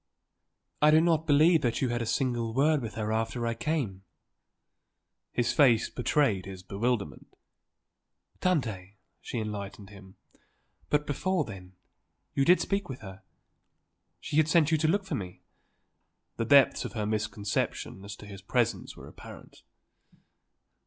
[0.81, 4.03] "I do not believe that you had a single word with her after I came!"
[5.31, 7.27] His face betrayed his bewilderment.
[8.39, 10.15] "Tante," she enlightened him.
[10.89, 11.73] "But before then?
[12.33, 13.21] You did speak with her?
[14.19, 15.43] She had sent you to look for me?"
[16.37, 19.61] The depths of her misconception as to his presence were apparent.